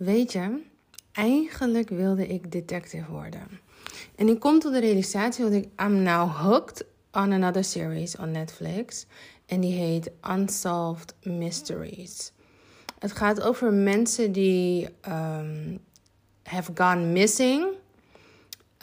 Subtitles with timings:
[0.00, 0.62] Weet je,
[1.12, 3.46] eigenlijk wilde ik detective worden.
[4.14, 8.30] En ik kom tot de realisatie dat ik I'm now hooked on another series on
[8.30, 9.06] Netflix.
[9.46, 12.32] En die heet Unsolved Mysteries.
[12.98, 15.78] Het gaat over mensen die um,
[16.42, 17.64] have gone missing.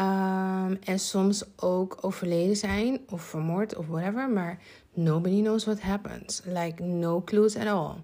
[0.00, 4.28] Um, en soms ook overleden zijn of vermoord of whatever.
[4.28, 4.58] Maar
[4.92, 6.42] nobody knows what happens.
[6.44, 7.94] Like no clues at all.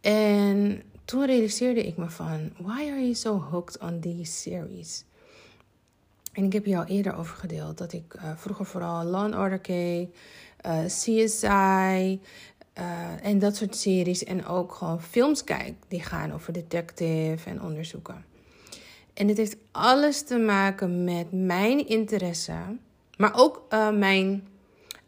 [0.00, 5.04] En toen realiseerde ik me van, why are you so hooked on these series?
[6.32, 9.58] En ik heb je al eerder over gedeeld dat ik uh, vroeger vooral Law Order
[9.58, 10.16] keek,
[10.56, 12.20] eh, CSI
[12.78, 14.24] uh, en dat soort series.
[14.24, 18.24] En ook gewoon films kijk die gaan over detective en onderzoeken.
[19.14, 22.56] En dit heeft alles te maken met mijn interesse,
[23.16, 24.48] maar ook mijn,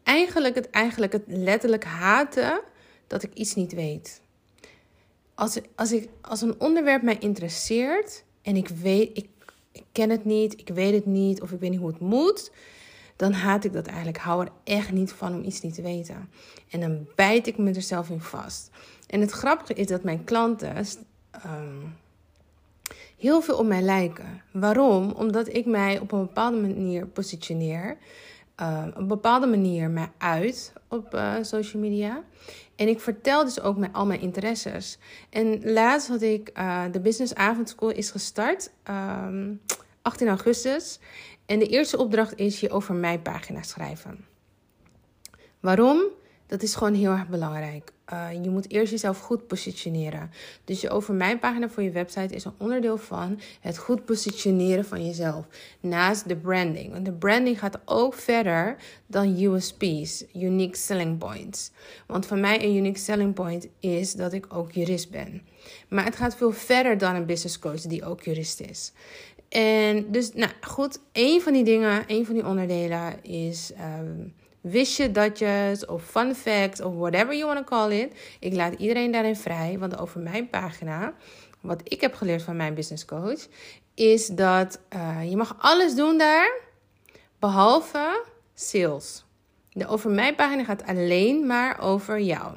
[0.02, 2.60] eigenlijk het, eigenlijk het letterlijk haten
[3.06, 4.20] dat ik iets niet weet
[5.38, 9.28] als, als, ik, als een onderwerp mij interesseert en ik weet, ik,
[9.92, 12.50] ken het niet, ik weet het niet of ik weet niet hoe het moet,
[13.16, 14.18] dan haat ik dat eigenlijk.
[14.18, 16.30] Hou er echt niet van om iets niet te weten.
[16.70, 18.70] En dan bijt ik me er zelf in vast.
[19.06, 20.76] En het grappige is dat mijn klanten
[21.46, 21.94] um,
[23.18, 24.42] heel veel op mij lijken.
[24.52, 25.10] Waarom?
[25.10, 27.96] Omdat ik mij op een bepaalde manier positioneer.
[28.60, 32.22] Uh, een bepaalde manier mij uit op uh, social media.
[32.76, 34.98] En ik vertel dus ook met al mijn interesses.
[35.30, 39.54] En laatst had ik uh, de Business Avondschool is gestart, um, ehm,
[40.02, 40.98] 18 augustus.
[41.46, 44.24] En de eerste opdracht is je over mijn pagina schrijven.
[45.60, 46.02] Waarom?
[46.48, 47.92] Dat is gewoon heel erg belangrijk.
[48.12, 50.30] Uh, je moet eerst jezelf goed positioneren.
[50.64, 54.84] Dus je over mijn pagina voor je website is een onderdeel van het goed positioneren
[54.84, 55.46] van jezelf.
[55.80, 56.92] Naast de branding.
[56.92, 61.70] Want de branding gaat ook verder dan USP's, unique selling points.
[62.06, 65.42] Want voor mij een unique selling point is dat ik ook jurist ben.
[65.88, 68.92] Maar het gaat veel verder dan een business coach die ook jurist is.
[69.48, 73.72] En dus, nou goed, een van die dingen, een van die onderdelen is.
[74.00, 78.36] Um, wist je datjes of fun facts of whatever you want to call it.
[78.40, 81.14] Ik laat iedereen daarin vrij, want over mijn pagina,
[81.60, 83.46] wat ik heb geleerd van mijn business coach,
[83.94, 86.60] is dat uh, je mag alles doen daar,
[87.38, 88.24] behalve
[88.54, 89.24] sales.
[89.72, 92.56] De over mijn pagina gaat alleen maar over jou.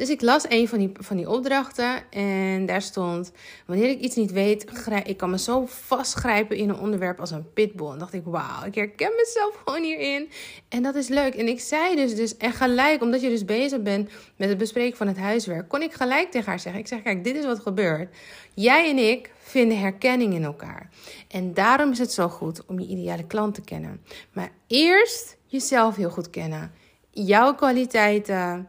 [0.00, 3.32] Dus ik las een van die, van die opdrachten en daar stond:
[3.66, 7.52] Wanneer ik iets niet weet, ik kan me zo vastgrijpen in een onderwerp als een
[7.52, 7.90] pitbull.
[7.90, 10.30] En dacht ik: Wauw, ik herken mezelf gewoon hierin.
[10.68, 11.34] En dat is leuk.
[11.34, 14.96] En ik zei dus, dus en gelijk, omdat je dus bezig bent met het bespreken
[14.96, 17.60] van het huiswerk, kon ik gelijk tegen haar zeggen: Ik zeg, kijk, dit is wat
[17.60, 18.16] gebeurt.
[18.54, 20.90] Jij en ik vinden herkenning in elkaar.
[21.28, 24.00] En daarom is het zo goed om je ideale klant te kennen.
[24.32, 26.72] Maar eerst jezelf heel goed kennen.
[27.10, 28.68] Jouw kwaliteiten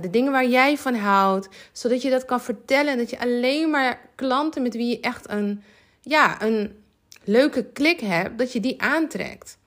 [0.00, 2.96] de dingen waar jij van houdt, zodat je dat kan vertellen.
[2.96, 5.62] Dat je alleen maar klanten met wie je echt een,
[6.00, 6.82] ja, een
[7.24, 9.58] leuke klik hebt, dat je die aantrekt.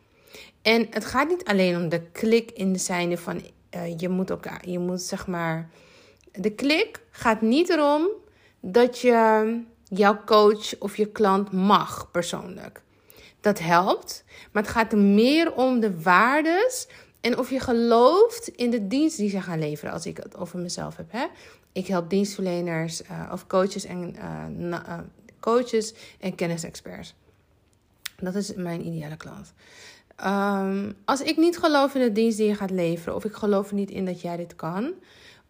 [0.62, 3.42] En het gaat niet alleen om de klik in de zijnde van
[3.76, 5.70] uh, je moet elkaar, je moet zeg maar.
[6.32, 8.08] De klik gaat niet erom
[8.60, 12.82] dat je jouw coach of je klant mag persoonlijk.
[13.42, 16.88] Dat helpt, maar het gaat er meer om de waardes
[17.26, 20.60] en of je gelooft in de dienst die ze gaan leveren, als ik het over
[20.60, 21.12] mezelf heb.
[21.12, 21.26] Hè?
[21.72, 24.16] Ik help dienstverleners uh, of coaches en,
[24.60, 24.98] uh, uh,
[25.40, 27.16] coaches en kennisexperts.
[28.18, 29.54] Dat is mijn ideale klant.
[30.26, 33.70] Um, als ik niet geloof in de dienst die je gaat leveren, of ik geloof
[33.70, 34.94] er niet in dat jij dit kan,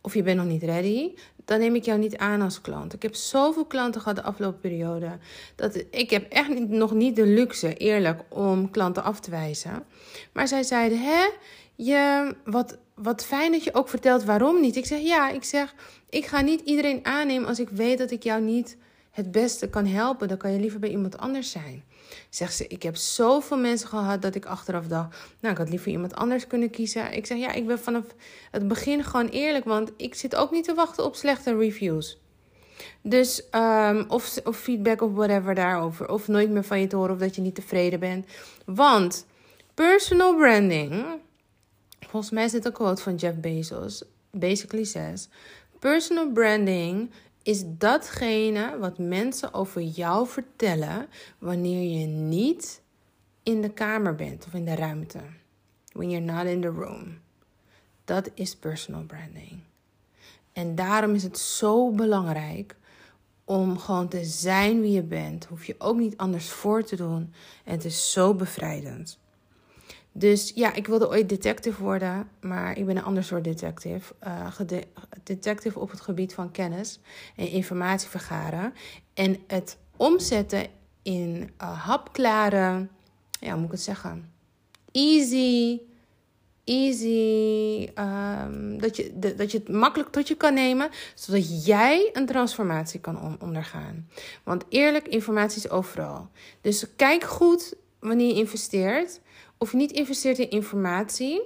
[0.02, 1.12] of je bent nog niet ready,
[1.46, 2.94] dan neem ik jou niet aan als klant.
[2.94, 5.18] Ik heb zoveel klanten gehad de afgelopen periode.
[5.56, 9.84] Dat ik heb echt nog niet de luxe, eerlijk, om klanten af te wijzen.
[10.34, 11.30] Maar zij zeiden: hè,
[11.76, 14.76] je, wat, wat fijn dat je ook vertelt waarom niet.
[14.76, 15.76] Ik zeg ja, ik zeg,
[16.10, 18.78] ik ga niet iedereen aannemen als ik weet dat ik jou niet
[19.12, 20.28] het beste kan helpen.
[20.28, 21.84] Dan kan je liever bij iemand anders zijn.
[22.30, 25.92] Zegt ze, ik heb zoveel mensen gehad dat ik achteraf dacht, nou, ik had liever
[25.92, 27.14] iemand anders kunnen kiezen.
[27.14, 28.04] Ik zeg, ja, ik ben vanaf
[28.52, 32.18] het begin gewoon eerlijk, want ik zit ook niet te wachten op slechte reviews.
[33.02, 36.10] Dus, um, of, of feedback of whatever daarover.
[36.10, 38.26] Of nooit meer van je te horen of dat je niet tevreden bent.
[38.66, 39.26] Want
[39.74, 41.06] personal branding
[42.00, 44.04] Volgens mij is dit een quote van Jeff Bezos.
[44.32, 45.28] Basically says:
[45.80, 47.12] Personal branding
[47.44, 51.08] is datgene wat mensen over jou vertellen
[51.40, 52.82] wanneer je niet
[53.44, 55.20] in de kamer bent of in de ruimte.
[55.92, 57.20] When you're not in the room.
[58.06, 59.60] Dat is personal branding.
[60.54, 62.76] En daarom is het zo belangrijk
[63.44, 65.46] om gewoon te zijn wie je bent.
[65.46, 67.34] Hoef je ook niet anders voor te doen.
[67.64, 69.20] En het is zo bevrijdend.
[70.18, 74.14] Dus ja, ik wilde ooit detective worden, maar ik ben een ander soort detective.
[74.28, 74.48] Uh,
[75.24, 77.00] detective op het gebied van kennis
[77.36, 78.74] en informatie vergaren.
[79.14, 80.68] En het omzetten
[81.02, 82.88] in uh, hapklare,
[83.40, 84.32] ja, hoe moet ik het zeggen?
[84.92, 85.80] Easy,
[86.64, 92.26] easy, um, dat, je, dat je het makkelijk tot je kan nemen, zodat jij een
[92.26, 94.10] transformatie kan ondergaan.
[94.44, 96.30] Want eerlijk, informatie is overal.
[96.62, 99.22] Dus kijk goed wanneer je investeert.
[99.58, 101.42] Of je niet investeert in informatie,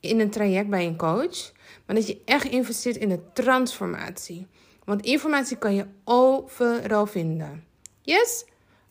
[0.00, 1.52] in een traject bij een coach,
[1.86, 4.46] maar dat je echt investeert in de transformatie.
[4.84, 7.64] Want informatie kan je overal vinden.
[8.02, 8.44] Yes?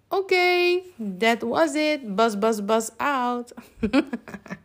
[0.09, 0.81] Oké,
[1.19, 2.15] that was it.
[2.15, 3.53] Buzz, buzz, buzz out.